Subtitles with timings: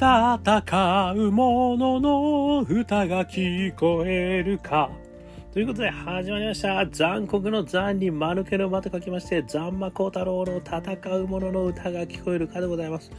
[0.00, 4.92] 戦う者のの歌が聞こえるか。
[5.52, 6.86] ということで始まりました。
[6.86, 13.10] 残酷の残に間抜けの間と書きまして、残魔高太郎の戦う者の歌が聞こえるかでございます。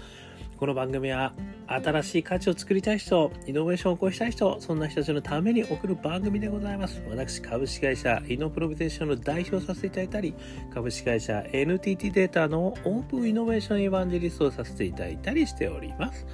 [0.55, 1.34] この番組は
[1.68, 7.04] 新しい価値を作りたい人、イノベーションを起こしたい人、そんな人たちのために送る番組でございます。
[7.09, 10.34] 私、株式会社イノプロビテーションの代表させていただいたり、
[10.73, 16.25] 株式会社 NTT データのオープンイノベーションエヴァンジェリストをさせていただいたりしております。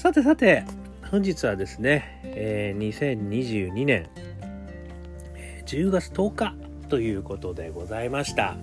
[0.00, 0.64] さてさて、
[1.10, 4.08] 本日はですね、えー、2022年
[5.66, 6.54] 10月10日
[6.88, 8.56] ということでございました。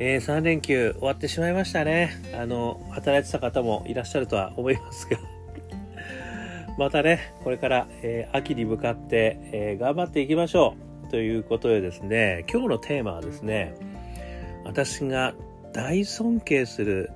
[0.00, 2.20] えー、3連休終わってしまいましたね。
[2.36, 5.18] あの、働いてた方もいらっしゃるとは思いますが
[6.76, 10.74] またね、これから、えー、秋に向かって、えー、頑張っていきましょ
[11.06, 13.72] うということでですね、今日のテーマはですね、
[14.64, 15.32] 私が
[15.72, 17.12] 大尊敬する、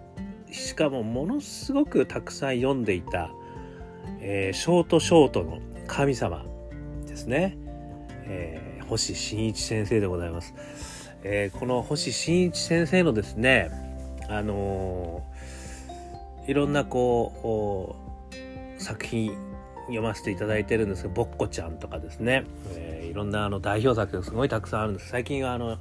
[0.53, 3.33] しかもものすごくたくさん読んでいた、
[4.21, 6.45] えショートショートの神様
[7.07, 7.57] ですね、
[8.27, 10.55] え星新一先生でございます。
[11.23, 13.71] えー、この星新一先生のですね
[14.29, 15.23] あの、
[16.47, 17.97] いろんなこ
[18.33, 19.37] う作品
[19.87, 25.09] 読ませていただいてるんですが「ぼっこちゃん」とかですね、えー、いろんなあの代表作がすごいたくさんあるんです。
[25.09, 25.79] 最近はあの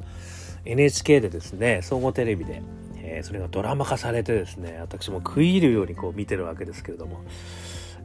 [0.65, 2.61] NHK でですね総合テレビで、
[2.97, 7.21] えー、それがドラマ化されてですね私も食い入るようにこう見てるわけですけれども、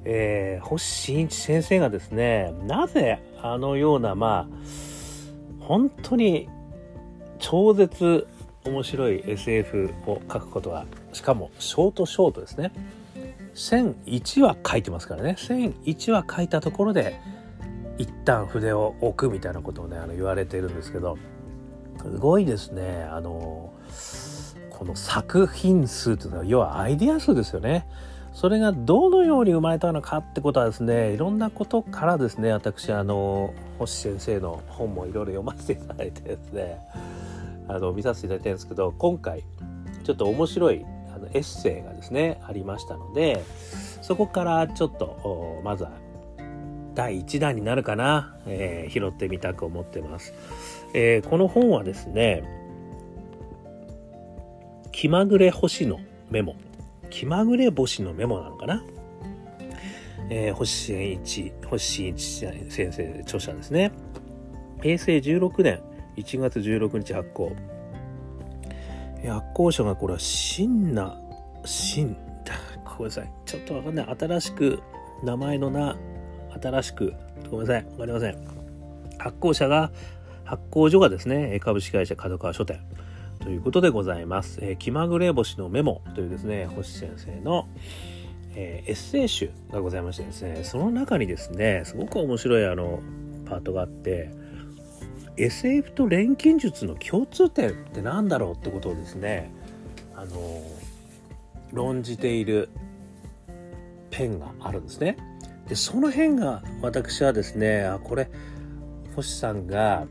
[0.04, 4.56] えー、星新一先生がですねなぜあのようなまあ
[5.60, 6.48] 本当に
[7.38, 8.26] 超絶
[8.64, 12.72] 面白い SF を書くことがしかもショートショートですね。
[13.54, 15.36] 1001話書いてますからね。
[15.38, 17.20] 1001話書いたところで
[17.98, 21.18] 一旦筆を置くみたいなことをねあの言われているんですけど
[22.02, 23.06] すごいですね。
[23.10, 23.72] あの
[24.70, 27.86] この作品数というのは要はアイデア数ですよね。
[28.34, 36.78] それがどのように生まれたのかってことはですねいろんなことからですね私あの星先生の本もいろいろ読ませていただいてですね
[37.68, 39.44] あの見させていただいてるんですけど今回
[40.02, 40.84] ちょっと面白い
[41.14, 43.42] あのエッセイがですねありましたので
[44.02, 45.92] そこからちょっとまずは
[46.94, 50.34] 第1弾になるかな、えー、拾ってみたく思ってます、
[50.92, 52.42] えー、この本はですね
[54.90, 55.98] 気まぐれ星の
[56.30, 56.54] メモ。
[57.14, 58.82] 気まぐれ星のメモなのかな？
[60.30, 62.24] えー、星新一、星新一
[62.68, 63.92] 先生、著者ですね。
[64.82, 65.80] 平成16年
[66.16, 67.54] 1月16日発行。
[69.28, 71.16] 発行者がこれは新な、
[71.64, 72.16] 新、
[72.84, 73.30] ごめんなさい。
[73.46, 74.16] ちょっとわかんない。
[74.18, 74.82] 新しく、
[75.22, 75.96] 名前の名、
[76.60, 77.14] 新しく、
[77.48, 77.84] ごめんなさい。
[77.92, 78.36] わかりません。
[79.18, 79.92] 発行者が、
[80.42, 82.80] 発行所がですね、株式会社角川書店
[83.44, 84.58] ということでございます。
[84.62, 87.68] えー、気まぐれ星のメモというですね、星先生の、
[88.56, 93.00] えー、エッセイ集がございましてですね、その中にですね、すごく面白いあの、
[93.44, 94.30] パートがあって、
[95.36, 99.52] SF と錬金術の共通点って何だろうってことをですね
[100.14, 100.62] あの
[101.72, 102.68] 論じている
[104.10, 105.16] ペンがあるんですね。
[105.68, 108.30] でその辺が私はですねあこれ
[109.16, 110.06] 星さんが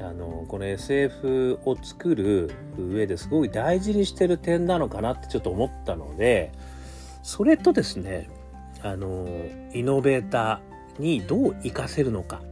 [0.00, 6.52] あのこの SF を作る上ですごい大事にしてる点なのかなってちょっと思ったので
[7.22, 8.28] それとですね
[8.82, 9.26] あの
[9.72, 12.42] イノベーターにどう活かせるのか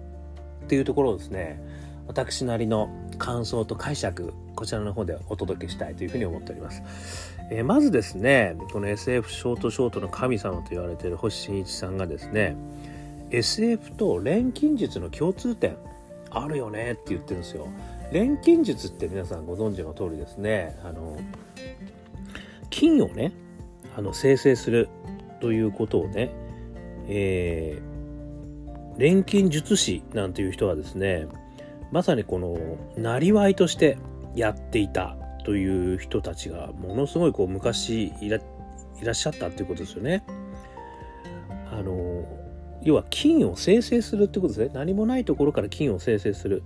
[0.64, 1.62] っていうところをですね
[2.06, 2.88] 私なりの
[3.18, 6.82] 感想と解釈こちらの方でお届けしたいというふうに思っております。
[7.50, 12.56] え、まずですねこの SF ショートショートの神様と言われている星新一さんがですね
[13.30, 15.76] SF と錬金術の共通点
[16.34, 17.68] あるよねって言ってるんですよ。
[18.12, 21.18] 錬金術って皆さんご存知の通りですねあの
[22.70, 23.32] 金をね
[23.96, 24.88] あの生成する
[25.40, 26.30] ということをね、
[27.08, 31.26] えー、錬金術師なんていう人はですね
[31.90, 32.56] まさにこの
[32.96, 33.98] なりわいとして
[34.34, 40.24] やっていたという人たちがものすごいこう昔いらっしゃったっていうことですよね。
[41.70, 42.24] あの
[42.82, 46.62] 要は金を生成するってことですね何もないところから金を生成する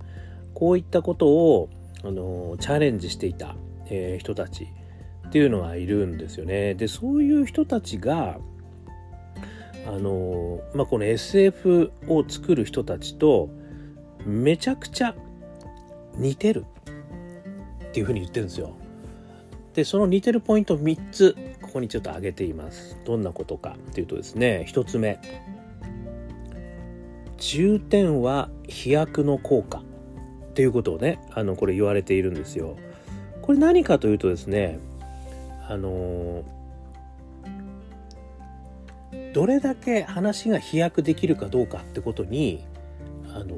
[0.53, 1.69] こういったことを
[2.03, 3.55] あのチャレンジしていた、
[3.87, 4.67] えー、人たち
[5.27, 6.73] っていうのがいるんですよね。
[6.73, 8.39] でそういう人たちが
[9.85, 13.49] あの、まあ、この SF を作る人たちと
[14.25, 15.15] めちゃくちゃ
[16.15, 16.65] 似てる
[17.87, 18.75] っていうふうに言ってるんですよ。
[19.73, 22.97] でその似てるポイント3つここにちょっと挙げています。
[23.05, 25.19] どんなことかっていうとですね1つ目
[27.39, 32.77] 重点は飛躍の効果っていうことをねあのこれ言われているんですよ。
[33.41, 34.79] これ何かというとですね
[35.67, 36.43] あの
[39.33, 42.63] どれだけ話が飛躍できるかどうかってことに
[43.33, 43.55] あの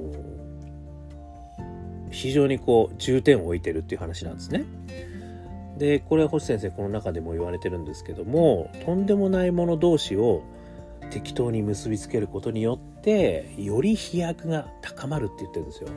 [2.11, 4.65] 非常にこう重点を置いてるっていう話なんですね。
[5.77, 10.43] でこれは星先生この中でも言われてるんですけどもとんでもないもの同士を
[11.11, 15.89] 適当に結びつけることによってより飛躍が高まるって言ってるんですよ。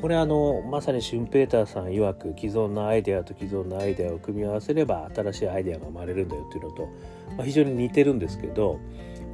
[0.00, 6.88] これあのまさにシュンペーターさん曰く既存のアイデアと既存のアイデアを組み合わせれば新しいアイデアが生まれるんだよっていうのと、
[7.36, 8.80] まあ、非常に似てるんですけど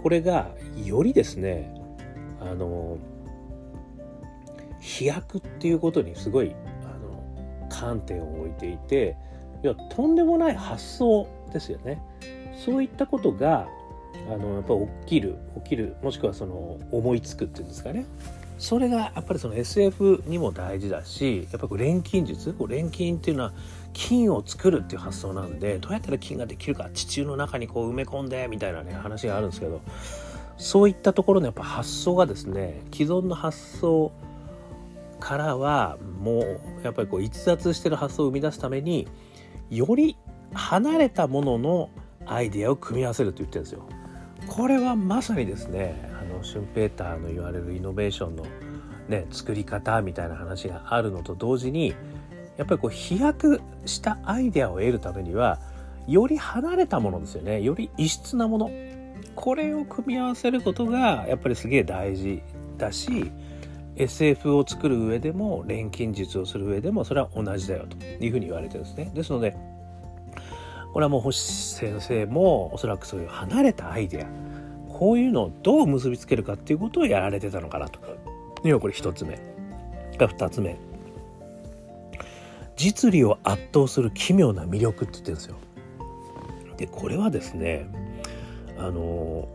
[0.03, 0.51] これが
[0.85, 1.75] よりですね
[2.41, 2.99] あの
[4.81, 9.17] 飛躍っていうことにすごいあの観点を置いていて
[9.65, 12.01] いやとんでもない発想ですよね。
[12.65, 13.69] そういったことが
[14.31, 14.75] あのやっぱ
[15.05, 18.07] 起きる起きるもしくはその思いつくっていうんですかね
[18.59, 23.53] それがやっぱりその SF にも大事だしやっぱこう錬金術錬金っていうのは
[23.93, 29.81] 金を作るっていう発想なんでどうやったら金ができるか地中の中にこう埋め込んでみたいなね話があるんですけど
[30.59, 34.13] そういったところのやっぱ発想がですね既存の発想
[35.19, 39.09] からはもうやっぱりこう逸脱してる発想を生み出すために
[39.71, 40.17] より
[40.53, 41.91] 離れたものの
[42.27, 43.89] アイデアを組み合わせると言ってるんですよ。
[44.51, 48.45] これはまさにですねあのシュンペーターの言われるイノベーションの、
[49.09, 51.95] ね、作り方みたいな話があるのと同時に
[52.57, 55.61] やっぱりこう飛躍したアイデアを得るためには
[56.09, 58.71] より離れたものですよねより異質なもの
[59.37, 62.43] これを組み合わせることがやっぱりすげえ大事
[62.77, 63.31] だし
[63.95, 69.13] SF を作る上でも錬金術をする上でもそれは同じだよというふうに言われてるんですね。
[69.15, 69.57] ですので
[70.93, 71.41] これはもう星
[71.75, 74.27] 先生もおそらくそういう離れたアイデア
[74.89, 78.03] こういうのをどう結びつけるかっていうことをやられてたのかなとい
[78.65, 79.39] うのがこれ一つ目
[80.19, 80.77] が二つ目
[82.77, 85.57] 実利を圧倒する奇妙な魅力って言ってるんですよ。
[86.77, 87.87] でこれはですね
[88.79, 89.49] あの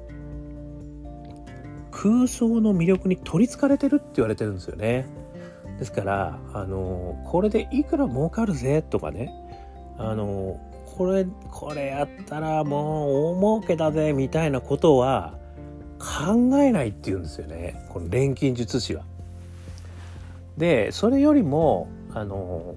[1.92, 5.08] 空想の魅力に取りつかれてるって言われてるんですよね。
[5.80, 9.32] ですからあのこれでいくら儲かるぜとかね
[9.98, 10.60] あの
[10.98, 15.38] これこれやったらもう大儲けだぜみたいなことは
[16.00, 19.04] 考えないっていうんですよねこの錬金術師は。
[20.58, 22.76] でそれよりもあの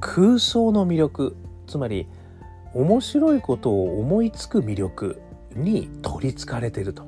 [0.00, 1.36] 空想の魅力
[1.68, 2.08] つまり
[2.74, 5.20] 面白いことを思いつく魅力
[5.54, 7.06] に取りつかれてると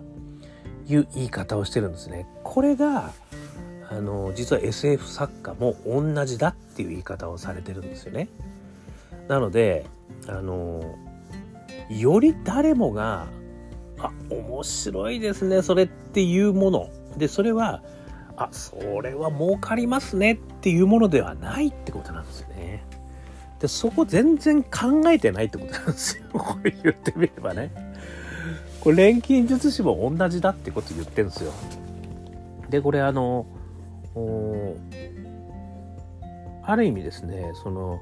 [0.87, 2.27] いう言い方をしてるんですね。
[2.45, 3.13] これが
[3.91, 8.29] あの実は SF 作家も同じだっていう言い方をされてるんですよね。
[9.29, 9.87] なので
[10.27, 10.97] あの
[11.89, 13.27] より誰もが
[13.99, 17.83] あ面白いですねそれっていうものでそれは
[18.37, 22.85] あそれは儲かりますねっていうものではないってことなんですよね。
[23.59, 27.73] でそこ全然考えてないってことなんですよ これ言ってみればね。
[28.81, 31.53] これ錬金術師も同じだってこと言ってるんですよ。
[32.71, 33.47] でこれあの
[36.63, 38.01] ある意味ですねその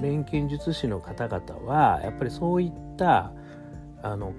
[0.00, 3.32] 錬金術師の方々はやっぱりそういった
[4.02, 4.32] あの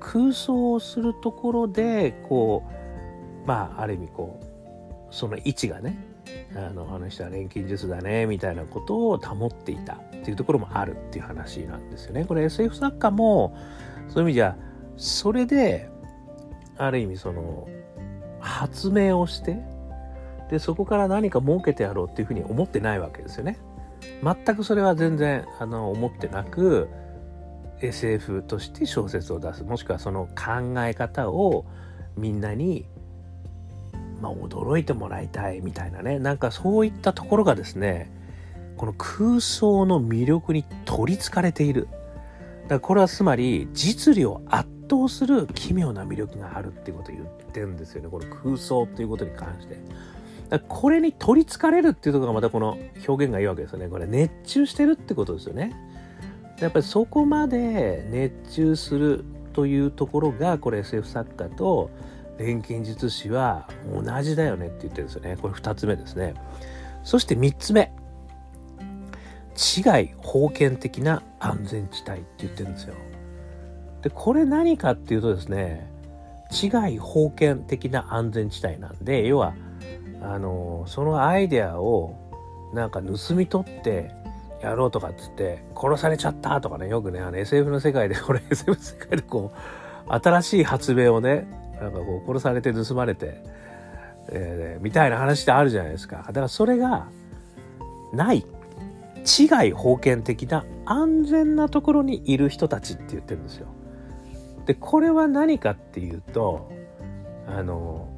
[0.00, 2.62] 空想をするところでこ
[3.44, 5.96] うまあある意味こうその位置がね
[6.54, 12.24] あのあの人は錬金術だねみたいなことを保っていたっていうところもあるっていう話なんですよね。
[12.24, 13.56] これ SF 作家も
[14.08, 14.56] そういう意味じゃ
[14.96, 15.88] それで
[16.76, 17.68] ある意味その
[18.40, 19.62] 発明をして
[20.50, 23.58] でそこから何か儲けてやろうっていうふうに思ってないわけですよね。
[24.22, 26.88] 全くそれは全然あの思ってなく
[27.80, 31.64] SF として小説を出すもしくはその考え方を
[32.16, 32.86] みんなに、
[34.20, 38.10] まあ、驚いてもらいたいみたいなねなんかそういったところがですね
[38.76, 41.88] この空想の魅力に取りつかれている
[42.64, 49.78] だからこれはつまり実利を圧倒する奇妙な魅力があるっていうことを言ってるんですよねこの空想っていうことに関して。
[50.58, 53.88] これに取りつかれるっていうところがまたこの表現がいいわけですよね。
[53.88, 55.72] これ熱中してるってことですよね。
[56.60, 61.90] やっぱりそこまで熱中するというところがこれ SF 作家と
[62.38, 65.36] 錬金術師は同じだよねって言ってるんですよね。
[65.40, 66.34] これ2つ目ですね。
[67.02, 67.92] そして3つ目。
[69.54, 72.94] 地外封建的な安全地帯って言ってるんですよ。
[74.02, 75.88] で、これ何かっていうとですね、
[76.50, 79.54] 地外封建的な安全地帯なんで、要は、
[80.24, 82.24] あの、そのアイデアを
[82.72, 84.10] なんか盗み取って
[84.64, 91.46] やろうとかっつって殺されちゃったとかねよくねあの SF の世界でこれ SF の世界でこう新しい発明をね
[91.80, 93.42] なんかこう殺されて盗まれて、
[94.28, 97.08] えー、みたいな話ってあるじゃないですかだからそれが
[98.12, 98.44] ない
[99.24, 103.68] 地外封建的な安全なところにいる人たちって言ってるんですよ。
[104.66, 106.70] でこれは何かっていうと
[107.46, 108.08] あの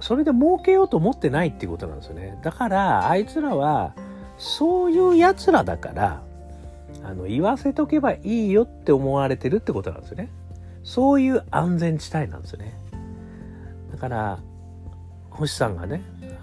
[0.00, 2.38] それで儲けようと思ってないっていうことなんですよね。
[2.42, 3.94] だからあいつらは
[4.38, 6.22] そういうやつらだから
[7.04, 10.28] あの言わせとけばいいよって思われてるってことなんですよね。
[10.82, 12.74] そういう安全地帯なんですよね。
[13.92, 14.38] だから
[15.30, 16.02] 星さんがね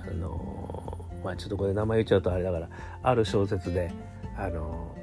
[0.10, 2.70] あのまあちょっとこれ名前言っちゃうとあれだから
[3.02, 3.92] ある小説で
[4.38, 4.96] あの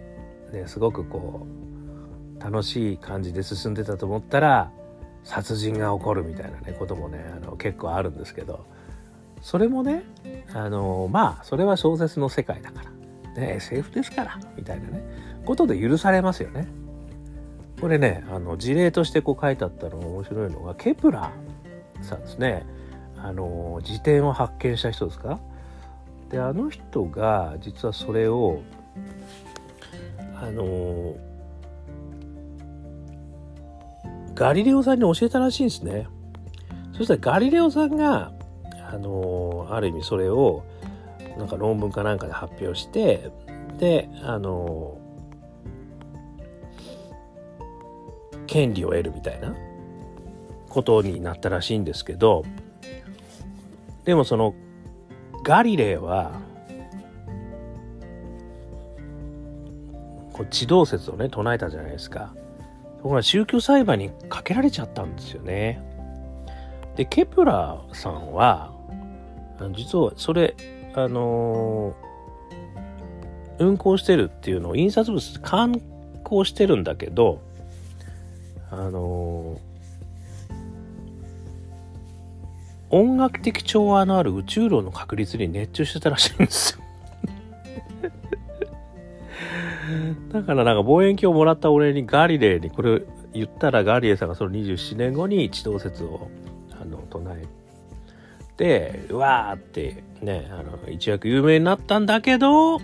[0.52, 1.46] ねすごくこ
[2.38, 4.70] う楽しい感じで進んでたと思ったら
[5.24, 8.64] 殺人が起こるみたいなねこともねあの結構あるんですけど
[9.42, 10.04] それもね
[10.52, 12.90] あのまあそれは小説の世界だから、
[13.40, 15.02] ね、SF ですからみたいなね
[15.44, 16.68] ことで許されますよね。
[17.80, 22.64] これねあの事例としてこう書いてあったのが面白いのがケプラーさんですね
[23.18, 25.40] あの自転を発見した人ですか？
[26.30, 28.62] であの人が実はそれを
[30.36, 31.14] あの
[34.34, 36.08] ガリレオさんに教えたらしいんですね。
[36.92, 38.32] そしたらガリレオさんが
[38.90, 40.64] あのある意味それを
[41.36, 43.30] なんか論文かなんかで発表して
[43.78, 44.98] であの
[48.46, 49.54] 権利を得るみたいな
[50.68, 52.44] ことになったらしいんですけど
[54.04, 54.54] でもその
[55.42, 56.40] ガリレイは
[60.32, 62.34] こう地動説をね唱えたじゃないですか。
[63.04, 65.78] ところが宗教裁判にかけられちゃったんですよね。
[66.96, 68.72] でケプラーさんは
[69.76, 70.56] 実はそれ
[70.94, 75.82] あのー、運行してるっていうのを印刷物で刊
[76.22, 77.42] 行してるんだけど
[78.70, 79.74] あのー
[82.90, 86.83] 音楽的調和のある宇宙論の確率に熱中してたらしいんですよ。
[90.32, 96.28] だからなんか望遠鏡をもらった俺にガリレーにこれ言ったらガリレーさんがその27年後に地動説を
[96.80, 97.46] あの唱え
[98.56, 102.78] てうわーってねあの一躍有名になったんだけど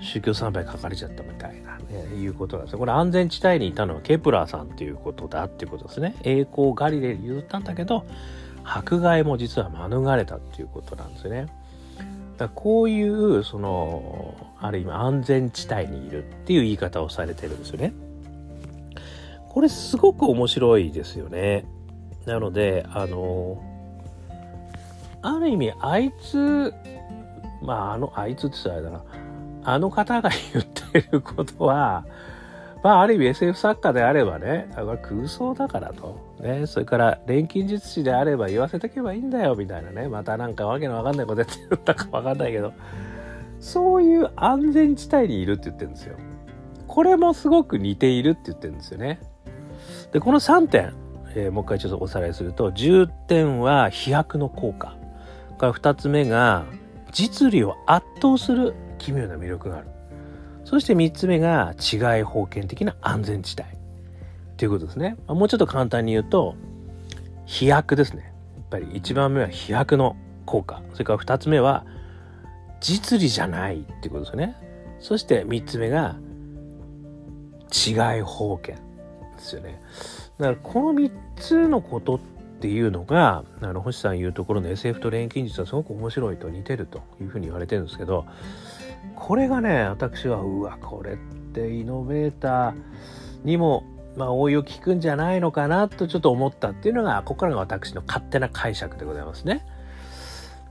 [0.00, 2.78] 宗教参拝書かれちゃったみたいな、ね、いうことなんですよ。
[2.78, 6.14] これ安全地帯にいたのはケプラーさんっていうことだっていうことですね。
[6.22, 8.04] 栄光ガリレーに譲ったんだけど
[8.62, 11.46] 迫害も実は免れたっていうことなんですね。
[12.36, 17.92] だこういうそのある意味安全地帯にいるっていう言い方をされてるんですよね。
[19.48, 21.64] これすごく面白いですよね。
[22.26, 23.62] なのであの
[25.22, 26.74] ある意味あいつ
[27.62, 29.04] まああのあいつって言ったらあれだな
[29.64, 32.04] あの方が言ってることは
[32.86, 36.36] まあ、ある意味 SF 作家であればね、これ空想だからと。
[36.38, 40.06] ね、それから錬金術師であれば言わせとけばいいんだよ、みたいなね。
[40.06, 42.72] またなんかわけのわかんないことやってるんだかわかんないけど、
[43.58, 46.16] そういう安全地帯にいるって言ってるんですよ。
[46.86, 49.18] これもすごく似ているって言ってるんですよね。
[50.12, 50.94] で、この3点、
[51.34, 54.96] えー、もう一回ちょっとおさらいすると、10点は飛躍の効果。
[55.58, 56.66] から2つ目が、
[57.10, 59.88] 実利を圧倒する奇妙な魅力がある。
[60.66, 63.68] そして3つ目が違い封建的な安全地帯
[64.56, 65.16] ということですね。
[65.28, 66.56] もうちょっと簡単に言うと
[67.44, 68.34] 飛躍ですね。
[68.56, 70.82] やっぱり1番目は飛躍の効果。
[70.92, 71.86] それから2つ目は
[72.80, 74.56] 実利じゃないっていうことですよね。
[74.98, 76.16] そして3つ目が
[77.70, 78.80] 違い封建で
[79.38, 79.80] すよね。
[80.38, 82.18] だからこの3つのことっ
[82.58, 88.26] ていうのがあの星さん言うところの SF と錬金術はすごく面白いと似てるというふうに言われてるんですけど
[89.14, 91.16] これがね私はうわこれっ
[91.52, 92.74] てイノベーター
[93.44, 93.84] にも
[94.16, 99.66] まあ応用効くんじゃないのかなとちょっと思ったっていうのがここからが私の勝手な解釈でございますね。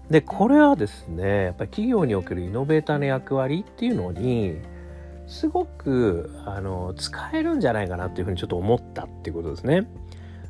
[0.09, 4.57] でこれはですねやっぱり企業におけるイノベーターの役割っていうのに
[5.27, 9.87] すごくあの使えるんじゃないかなっていうふうにちょっと思ったっていうことですね。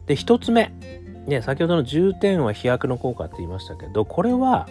[0.07, 0.71] で一つ目
[1.25, 4.67] ね先ほどの重点は飛躍の効果って言いましたけどこれは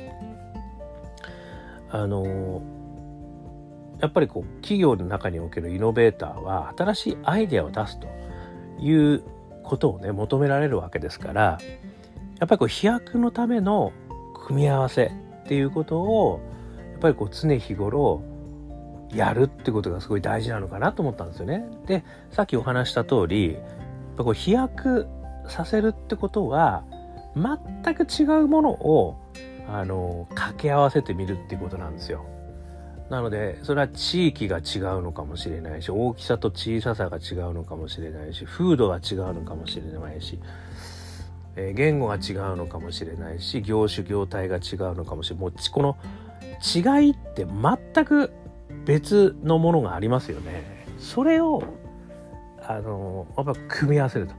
[1.91, 2.63] あの
[4.01, 8.09] やっぱりこう企業の中におけるイノベーターは新しいアイデアを出すと
[8.81, 9.23] いう
[9.63, 11.59] ことをね求められるわけですから
[12.39, 13.93] やっぱりこう飛躍のための
[14.47, 16.41] 組み合わせっていうことを
[16.93, 18.23] やっぱりこう常日頃
[19.13, 21.65] やるってことがすごい大事なのかなと思ったんですよね。
[21.87, 23.63] でさっきお話した通りやっ
[24.17, 25.07] ぱこう飛躍
[25.49, 26.85] させるってことは
[27.37, 29.17] 全く違うものを
[29.69, 32.25] あの掛け合わせてみるっていうことなんですよ。
[33.11, 40.39] なのでそれは地域が違うのかもしれないし大きさと小ささが違うのかもしれないし風土が違うのかもしれないし、
[41.57, 45.97] えー、言語が違うのかもしれないし業種業態が違うのかもしれないもうこの
[46.65, 48.33] 違いって全く
[48.85, 50.85] 別のものがありますよね。
[50.99, 51.63] それを
[52.63, 54.35] あのやっぱ組み合わせると。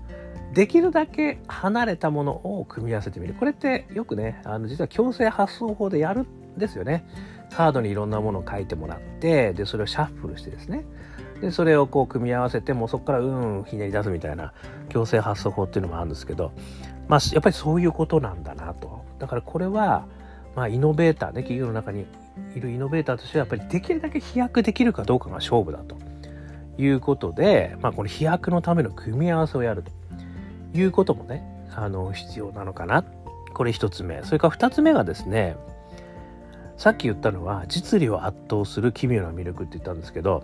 [0.54, 3.34] できるだけ離れたものを組み合わせてみる。
[3.34, 7.06] これってよくね、あの実は強制発想法でやるんですよね。
[7.52, 10.86] カードにいろんなものを書いてもらって、で、それをシャッフルしてですね。
[11.42, 14.54] で、それをこう組み合わせて、もうそこからうんひねり出すみたいな
[14.90, 16.52] 強制発想法っていうのもあるんですけど、
[17.08, 19.04] まあ、やっぱりそういうことなんだなと。
[19.20, 20.06] だからこれは、
[20.56, 22.06] まあ、イノベーターね、企業の中に
[22.56, 25.98] いるイノベーターとしては、やっぱりできるだけ飛躍できるかどうかが勝負だと
[26.78, 29.92] いうことで、まあ、この飛躍のための組み合わせをやると。
[30.76, 33.04] いうこともねあの必要なのかな
[33.54, 35.56] これ一つ目それから二つ目がですね
[36.78, 40.44] さっき言ったのは実利を圧倒する奇妙な魅力って言ったんですけど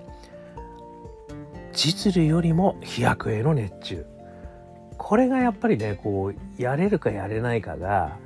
[1.73, 4.05] 実利よりも飛躍への熱中
[4.97, 8.17] これがやっぱりねこうやれるかやれないかが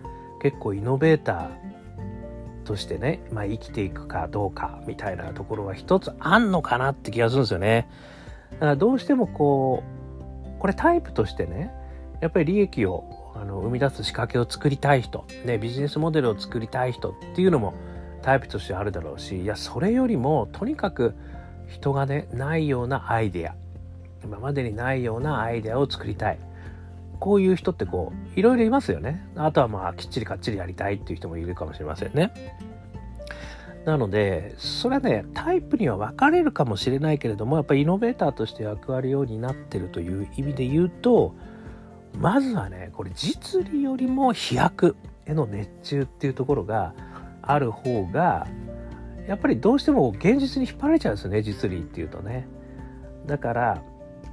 [0.41, 7.87] 結構イノベーターとしてね、まあ、生きていくかどうかみたいなところは一つあんのかなって気がするんですよね。
[8.53, 9.83] だからどうしてもこ
[10.57, 11.71] うこれタイプとしてね
[12.21, 17.73] やっぱり利益をあの生み出す仕掛けを作りたい人、ね、ビジネスモデルを作りたい人っていうのも
[18.25, 21.13] タイプとしてあるだろうしいやそれよりもとにかく
[21.67, 23.55] 人がねないようなアイデア。
[24.23, 26.39] 今までにないようなアイデアを作りたい。
[27.19, 29.23] こういう人ってこういろいろいますよね。
[29.35, 32.57] あとはまあきっちりかっちりやりたいっていう人もいるかもしれませんね。
[33.85, 41.35] なのでそれはねタイプには分かれるかもしれないけれどもやっぱりイノベーターとして役割ようになってるという意味で言うと
[42.17, 44.95] まずはねこれ実利よりも飛躍
[45.27, 46.95] への熱中っていうところが
[47.47, 48.47] ある方が
[49.27, 52.47] やっぱりどうしても現実に引っ張られちゃうんですよね実利っていうとね。
[53.25, 53.83] だから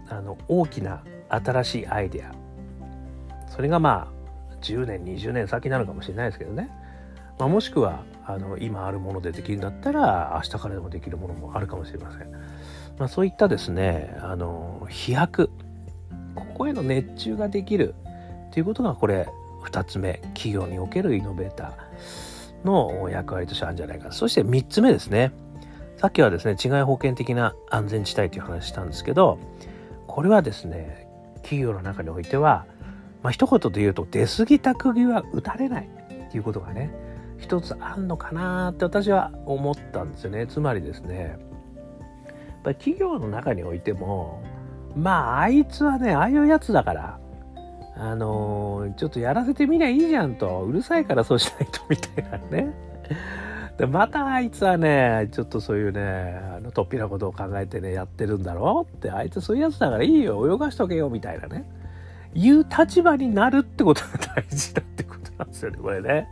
[0.09, 2.33] あの大きな新しいアイデア。
[3.49, 4.13] それがま
[4.51, 6.71] あ10年20年先なのかもしれないですけどね、
[7.39, 12.31] まあ、もしくはあの今あるものでできるんだったら明日からでもできるものもあるかもしれません、
[12.99, 15.51] まあ、そういったですねあの飛躍。
[16.35, 17.95] ここへの熱中ができる
[18.53, 19.29] ということがこれ
[19.65, 20.15] 2つ目。
[20.35, 22.32] 企業におけるイノベーター。
[22.65, 25.33] の役割としてあるんじゃないかそして3つ目ですね。
[25.97, 29.39] さっきはですね違い保険的な安全地帯という話したんですけど
[30.09, 31.07] これはですね
[31.43, 32.67] 企業の中においては
[33.23, 35.89] まあ一言で言うと出過ぎた釘は打たれない
[36.29, 36.91] っていうことがね
[37.39, 40.47] 一つあんのかなって私は思ったんですよね。
[40.47, 44.43] つまりですねやっぱり企業の中においても
[44.97, 47.19] まあ、あいつはね、ああいうやつだから、
[48.03, 52.75] あのー、ちょっとやらせてみりゃいいじゃんと、うるさいからそうしないと、みたいなね。
[53.79, 61.65] で、またあいつはね、ちょっとそういうね、あの、とっぴなことを考えてね、やってるんだろうって、あいつそういうやつだからいいよ、泳がしとけよ、みたいなね。
[62.35, 66.29] いう立場になるってことが大事だってことなんですよね、これね。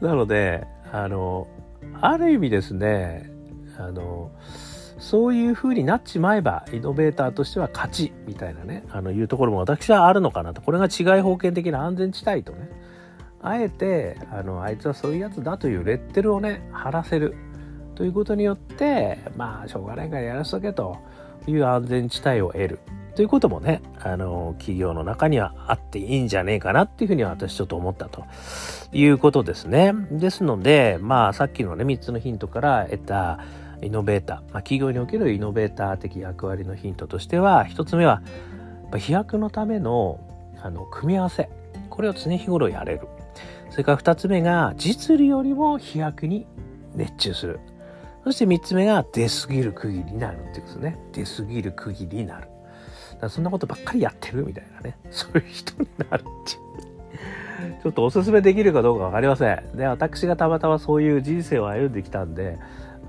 [0.00, 1.46] なので、あの、
[2.00, 3.30] ある意味ですね、
[3.78, 4.32] あの、
[5.00, 10.60] そういう風になっちまえば、イノベーターとしては勝ち、みたいなね、あの、いうところも私はあるのかなと。
[10.60, 12.68] これが違い封建的な安全地帯とね、
[13.42, 17.34] あえて、あの、あいつはそういうやつだというレッテルをね、貼らせる。
[17.94, 20.98] ということによって、まあ、しょうがないからやらせとけと
[21.46, 22.78] いう安全地帯を得る。
[23.14, 28.24] ということもね、あの、企業の中にはあっていいんじゃねえかなっていうふうには私ちょっと思ったと
[28.92, 29.92] いうことですね。
[30.12, 33.40] ですので、まあ、さっきのね、3つのヒントから得た、
[33.82, 38.22] イノベーター、まあ、企業におけるイノベーター的役割のヒントとしては一つ目は
[38.96, 40.20] 飛躍のための
[40.62, 41.48] あの組み合わせ。
[41.88, 43.08] これを常日頃やれる。
[43.70, 46.46] それから二つ目が実利よりも飛躍に
[46.94, 47.60] 熱中する。
[48.24, 50.98] そして三つ目が出過ぎる区切りになるっていうことですね。
[51.12, 52.48] 出過ぎる区切りになる。
[53.28, 54.98] そんなことばっかりやってるみたいなね。
[55.10, 57.82] そういう人になるっていう。
[57.82, 59.76] ちょっとおすすめできるかどうかわかりません。
[59.76, 62.58] で、私がたまたまそういう人生を歩んできたんで、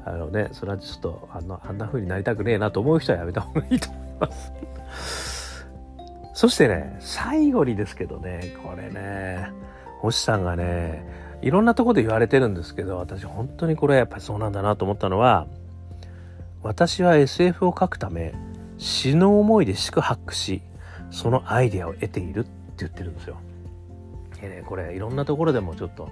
[0.06, 5.66] あのね、それはちょっとあのあんな風になりたくねえなと思う人はやめた方がいいと思います。
[6.34, 9.52] そしてね、最後にですけどね、これね、
[10.00, 11.06] 星さんがね、
[11.42, 15.48] いろんなとこで言われてるんですけど、私本当にこれやっぱりそうなんだなと思ったのは、
[16.64, 18.34] 私は SF を書くため、
[18.78, 20.62] 死の思いで四苦八苦し、
[21.12, 23.38] そのアイデアを得ているって言ってるんですよ。
[24.42, 26.10] でね、これいろんなところでもちょっと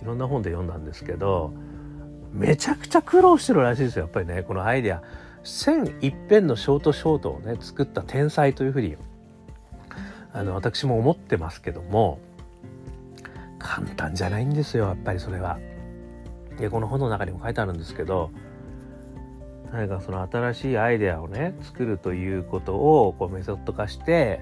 [0.00, 1.52] いろんな本で読んだんですけど、
[2.36, 5.02] めちゃくちゃ苦労してるらしいですよやっぱりねこのアイデア。
[5.44, 8.96] 1000一遍のショートショートをね作った天才というふうに。
[10.32, 12.18] あの私も思ってますけども。
[13.58, 15.58] 簡単じゃないんですよやっぱりそれは。
[16.58, 18.30] でこの本の中にも書いてあるんですけど。
[19.72, 24.40] 何かその新しいアイデアをね作るということをこうメソッド化して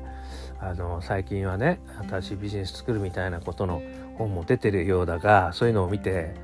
[0.61, 3.83] あの最近はね新しいビジネス作るみたいなことの
[4.19, 6.35] 本も出てるようだがそういうのを見て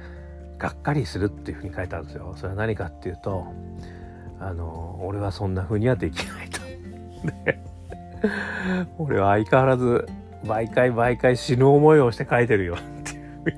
[0.61, 2.35] がっかりするっていうふうに書いてあるんですよ。
[2.37, 3.47] それは何かっていうと、
[4.39, 6.61] あの、俺はそんな風にはできないと。
[8.99, 10.07] 俺は相変わらず
[10.45, 13.57] 毎回毎回死ぬ思いをして書いてるよっていうふうに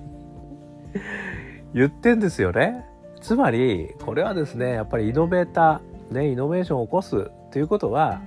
[1.75, 2.87] 言ってんですよね。
[3.21, 8.21] つまり、これはですね、やっぱりイノベーター、ね、イノベーションを起こすっていうことは、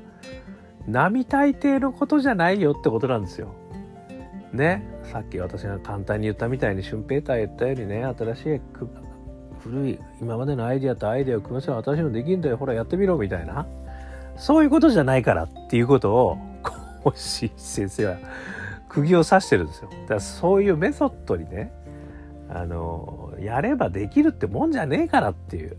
[0.87, 3.49] 並大抵のことじゃないよってことなんですよ。
[4.53, 4.83] ね、
[5.15, 8.61] さっき私が簡単に言ったみたいにシュンペーター言ったようにね新しい
[9.63, 12.57] 古い今までのアイディアとアイデアを組ませば私もできるんだよ。
[12.57, 13.65] ほらやってみろみたいな。
[14.35, 16.37] そういうことじゃないからっていうことを
[17.05, 18.17] 星先生は
[18.89, 19.89] 釘を刺してるんですよ。
[19.89, 21.71] だからそういうメソッドにね
[22.49, 25.77] あのやればできるってもんじゃねえからっていう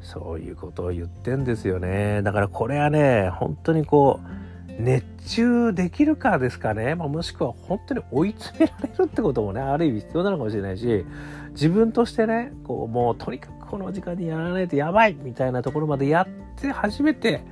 [0.00, 2.22] そういうことを言ってんですよね。
[2.22, 4.43] だからこれはね本当にこう
[4.78, 11.04] 熱中できるかですかね、まあ、もしくは本当に追い詰められるってこともねある意味必要なのかもしれないし
[11.52, 16.28] 自分としてねこうもうとにかくこの時間にやらないとやばいみたいなところまでやっ
[16.60, 17.44] て初めて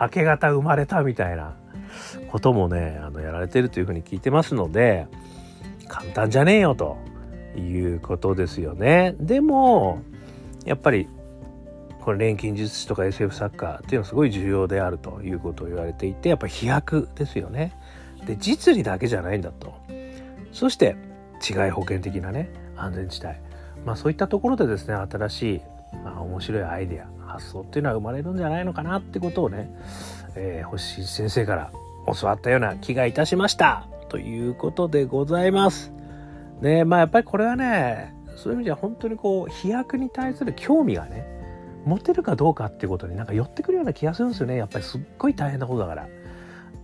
[0.00, 1.56] 明け方生まれたみたいな
[2.28, 5.08] こともねあのやられてるというふうに聞いてますので
[5.88, 6.98] 簡単じゃねえよと
[7.56, 9.16] いうことですよね。
[9.18, 10.02] でも
[10.64, 11.08] やっぱり
[12.00, 17.76] これ錬金術師とか SF 作家っていうのはすごい重要であるということを言われていてやっぱ飛躍ですよね。
[18.26, 19.74] で実利だけじゃないんだと。
[20.52, 20.96] そして
[21.48, 23.34] 違い保険的なね安全地帯。
[23.84, 25.60] まあそういったところでですね新しい、
[26.04, 29.70] まあ、面白いアイデア発想っていうのは生まれるんじゃないのかなってことをね、
[30.34, 31.72] えー、星先生から
[32.20, 35.92] 教わったような気がいたしましたということでございます。
[36.60, 41.39] ねまあやっぱりこれはねそういう意味では本当にこう飛躍に対する興味がね
[41.84, 44.56] 持てるかどうかっていうことになんか寄ってくるような気がするんですよね。
[44.56, 46.08] やっぱりすっごい大変なことだから。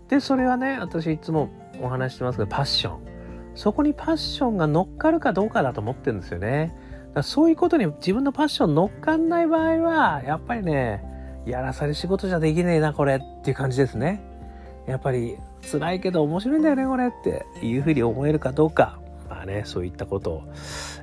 [0.08, 3.00] でそれはね私いつもお話してますけどパッション。
[3.54, 6.74] そこにパッションが乗っかるかどうかだと思ってるんですよね。
[7.14, 11.02] だそういうことに自分のパッション乗っかんない場合はやっぱりね
[11.46, 14.22] やらされ仕事じゃできねえなこれっていう感じですね。
[14.86, 19.00] やっぱり辛いけど面白いんだよねこれっていうふうに思えるかどうか。
[19.28, 20.42] まあねそういったことを、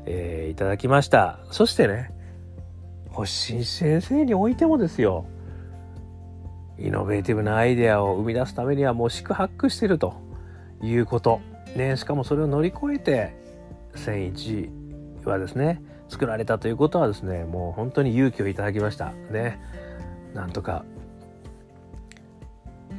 [0.05, 1.39] えー、いただきました。
[1.51, 2.11] そしてね
[3.13, 5.25] 星先生においてもですよ
[6.79, 10.15] イノベーティブなアイデアを生み出すためにはもう四苦八苦してると
[10.81, 11.39] いうこと、
[11.75, 13.35] ね、しかもそれを乗り越えて
[13.95, 19.13] 1001はですね作られたということはですねもう本当に勇気をいただきました。
[19.31, 19.59] ね
[20.33, 20.83] なんとか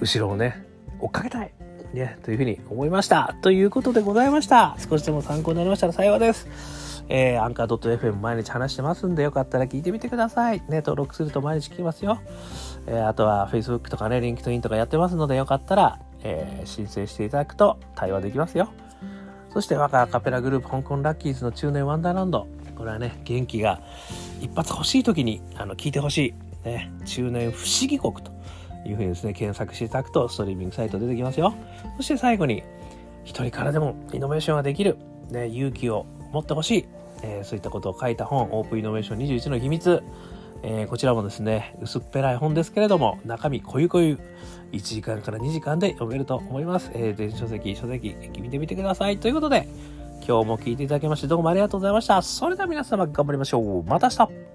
[0.00, 0.64] 後ろをね
[1.00, 1.52] 追っかけたい。
[1.92, 3.36] ねというふうに思いました。
[3.42, 4.76] ということでございました。
[4.78, 6.83] 少しでも参考になりましたら幸いです。
[7.08, 10.60] えー、アンカー .fm 毎日話してますんで、よかったら聞いてみてください。
[10.68, 12.20] ね、登録すると毎日聞きますよ。
[12.86, 18.70] えー、あとは Facebook とかね、LinkedIn とかやってますので、よかったら、えー、申請していただくと対話できますよ。
[19.52, 22.48] そして、我がアカペラグループ、香港ラッキーズの中年ワンダーランド。
[22.76, 23.80] これはね、元気が
[24.40, 26.68] 一発欲しい時に、あの、聞いてほしい。
[26.68, 28.32] ね、中年不思議国と
[28.86, 31.54] いうふうにですね、検索していただくと、ストリーミングサイト出てきますよ。
[31.98, 32.64] そして最後に、
[33.24, 34.98] 一人からでもイノベーションができる、
[35.30, 36.86] ね、勇気を持ってほしい、
[37.22, 40.02] えー、そういったことを書いた本、オープンイノベーション21の秘密。
[40.66, 44.18] えー、こちらもですね、薄っぺらい本ですけれども、中身こゆこゆ、
[44.72, 46.90] 1時間から2時間で読めると思います。
[46.94, 49.18] えー、電子書籍、書籍、見てみてください。
[49.18, 49.68] ということで、
[50.26, 52.22] 今日も聞いていただきましてどうもありがとうございました。
[52.22, 53.84] それでは皆様頑張りましょう。
[53.84, 54.53] また明日